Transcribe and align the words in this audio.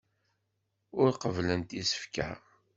Ur 1.01 1.09
qebblent 1.21 1.69
isefka. 1.81 2.29